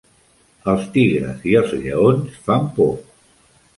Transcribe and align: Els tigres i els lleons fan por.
Els 0.71 0.87
tigres 0.95 1.45
i 1.51 1.55
els 1.61 1.75
lleons 1.85 2.41
fan 2.49 2.67
por. 2.79 2.93